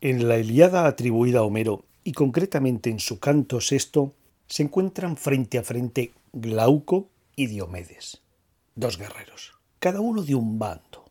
[0.00, 4.14] En la Iliada atribuida a Homero, y concretamente en su canto sexto,
[4.46, 8.20] se encuentran frente a frente Glauco y Diomedes,
[8.74, 11.06] dos guerreros, cada uno de un bando.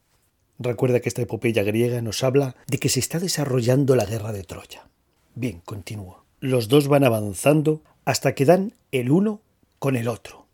[0.59, 4.43] Recuerda que esta epopeya griega nos habla de que se está desarrollando la guerra de
[4.43, 4.87] Troya.
[5.33, 6.23] Bien, continúo.
[6.39, 9.41] Los dos van avanzando hasta que dan el uno
[9.79, 10.45] con el otro.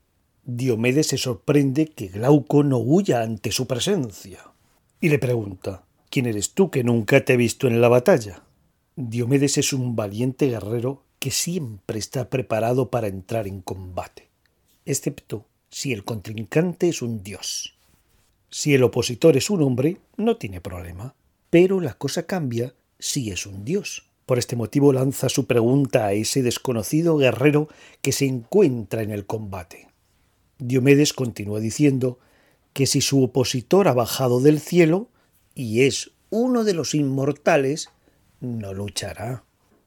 [0.44, 4.40] Diomedes se sorprende que Glauco no huya ante su presencia
[5.00, 8.44] y le pregunta ¿Quién eres tú que nunca te he visto en la batalla?
[8.98, 14.28] Diomedes es un valiente guerrero que siempre está preparado para entrar en combate,
[14.86, 17.78] excepto si el contrincante es un dios.
[18.50, 21.16] Si el opositor es un hombre, no tiene problema,
[21.50, 24.10] pero la cosa cambia si es un dios.
[24.26, 27.70] Por este motivo lanza su pregunta a ese desconocido guerrero
[28.02, 29.88] que se encuentra en el combate.
[30.58, 32.20] Diomedes continúa diciendo
[32.74, 35.08] que si su opositor ha bajado del cielo
[35.56, 37.90] y es uno de los inmortales,
[38.40, 39.44] no luchará.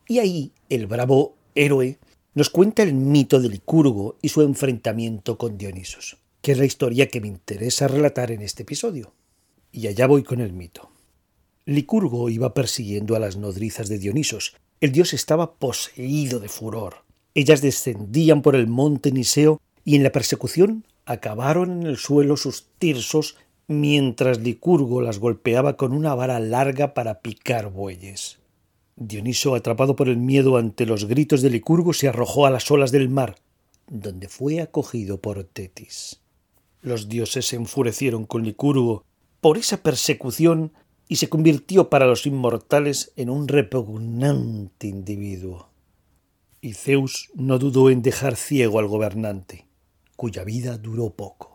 [0.06, 1.98] Y ahí el bravo héroe
[2.34, 7.08] nos cuenta el mito de Licurgo y su enfrentamiento con Dionisos, que es la historia
[7.08, 9.14] que me interesa relatar en este episodio.
[9.72, 10.90] Y allá voy con el mito.
[11.64, 14.56] Licurgo iba persiguiendo a las nodrizas de Dionisos.
[14.80, 17.04] El dios estaba poseído de furor.
[17.34, 22.66] Ellas descendían por el monte Niseo y en la persecución acabaron en el suelo sus
[22.78, 28.38] tirsos mientras Licurgo las golpeaba con una vara larga para picar bueyes.
[28.96, 32.92] Dioniso, atrapado por el miedo ante los gritos de Licurgo, se arrojó a las olas
[32.92, 33.36] del mar,
[33.88, 36.20] donde fue acogido por Tetis.
[36.80, 39.04] Los dioses se enfurecieron con Licurgo
[39.40, 40.72] por esa persecución
[41.08, 45.70] y se convirtió para los inmortales en un repugnante individuo.
[46.60, 49.66] Y Zeus no dudó en dejar ciego al gobernante,
[50.16, 51.53] cuya vida duró poco.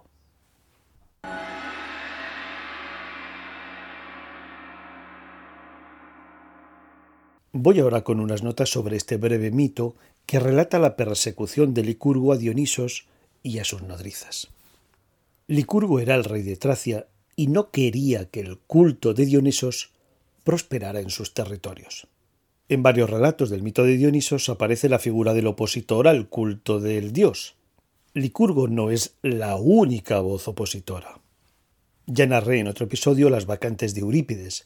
[7.62, 12.32] Voy ahora con unas notas sobre este breve mito que relata la persecución de Licurgo
[12.32, 13.06] a Dionisos
[13.44, 14.48] y a sus nodrizas.
[15.46, 19.92] Licurgo era el rey de Tracia y no quería que el culto de Dionisos
[20.46, 22.08] prosperara en sus territorios.
[22.70, 27.12] En varios relatos del mito de Dionisos aparece la figura del opositor al culto del
[27.12, 27.56] dios.
[28.14, 31.20] Licurgo no es la única voz opositora.
[32.06, 34.66] Ya narré en otro episodio las vacantes de Eurípides,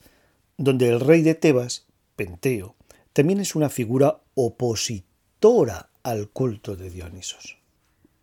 [0.58, 2.76] donde el rey de Tebas, Penteo,
[3.14, 7.58] también es una figura opositora al culto de Dionisos.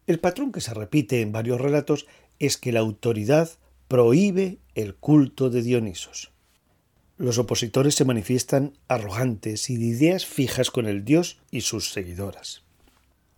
[0.07, 2.07] El patrón que se repite en varios relatos
[2.39, 3.51] es que la autoridad
[3.89, 6.33] prohíbe el culto de Dionisos.
[7.17, 12.63] Los opositores se manifiestan arrogantes y de ideas fijas con el dios y sus seguidoras.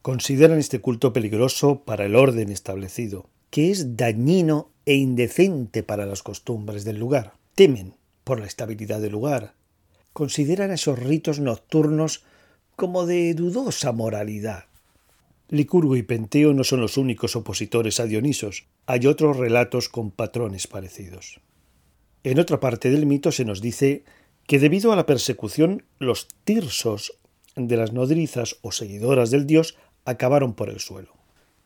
[0.02, 6.22] Consideran este culto peligroso para el orden establecido, que es dañino e indecente para las
[6.22, 7.34] costumbres del lugar.
[7.54, 9.54] Temen por la estabilidad del lugar.
[10.12, 12.24] Consideran esos ritos nocturnos
[12.76, 14.64] como de dudosa moralidad.
[15.48, 20.66] Licurgo y Penteo no son los únicos opositores a Dionisos, hay otros relatos con patrones
[20.66, 21.40] parecidos.
[22.24, 24.04] En otra parte del mito se nos dice
[24.46, 27.18] que debido a la persecución los tirsos
[27.56, 31.12] de las nodrizas o seguidoras del dios acabaron por el suelo.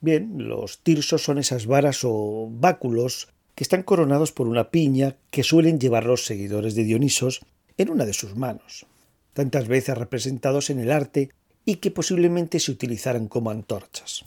[0.01, 5.43] Bien, los tirsos son esas varas o báculos que están coronados por una piña que
[5.43, 7.41] suelen llevar los seguidores de Dionisos
[7.79, 8.87] en una de sus manos,
[9.33, 11.31] tantas veces representados en el arte
[11.65, 14.25] y que posiblemente se utilizaran como antorchas.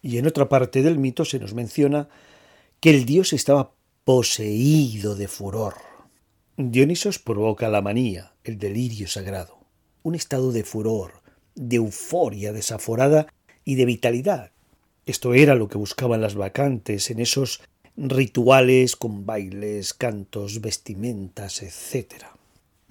[0.00, 2.08] Y en otra parte del mito se nos menciona
[2.80, 3.72] que el dios estaba
[4.04, 5.74] poseído de furor.
[6.56, 9.58] Dionisos provoca la manía, el delirio sagrado,
[10.02, 11.22] un estado de furor,
[11.54, 13.26] de euforia desaforada
[13.64, 14.50] y de vitalidad.
[15.06, 17.60] Esto era lo que buscaban las vacantes en esos
[17.96, 22.24] rituales con bailes, cantos, vestimentas, etc.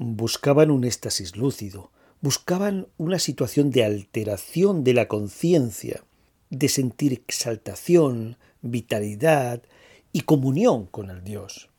[0.04, 1.92] Buscaban un éxtasis lúcido,
[2.22, 6.04] buscaban una situación de alteración de la conciencia,
[6.50, 9.62] de sentir exaltación, vitalidad
[10.12, 11.70] y comunión con el Dios.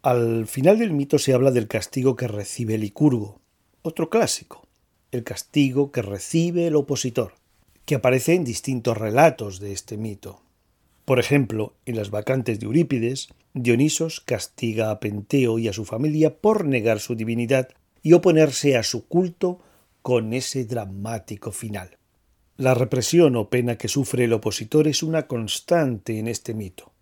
[0.00, 3.38] Al final del mito se habla del castigo que recibe Licurgo,
[3.82, 4.66] otro clásico,
[5.12, 7.34] el castigo que recibe el opositor,
[7.84, 10.40] que aparece en distintos relatos de este mito.
[11.08, 16.36] Por ejemplo, en las vacantes de Eurípides, Dionisos castiga a Penteo y a su familia
[16.36, 17.70] por negar su divinidad
[18.02, 19.58] y oponerse a su culto
[20.02, 21.96] con ese dramático final.
[22.58, 26.92] La represión o pena que sufre el opositor es una constante en este mito.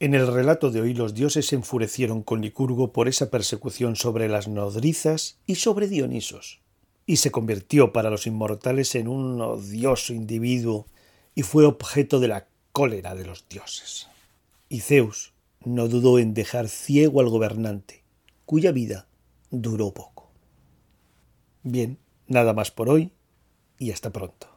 [0.00, 4.26] En el relato de hoy los dioses se enfurecieron con Licurgo por esa persecución sobre
[4.26, 6.62] las nodrizas y sobre Dionisos,
[7.04, 10.86] y se convirtió para los inmortales en un odioso individuo
[11.34, 14.08] y fue objeto de la cólera de los dioses.
[14.68, 15.32] Y Zeus
[15.64, 18.02] no dudó en dejar ciego al gobernante,
[18.46, 19.06] cuya vida
[19.52, 20.28] duró poco.
[21.62, 23.12] Bien, nada más por hoy
[23.78, 24.53] y hasta pronto.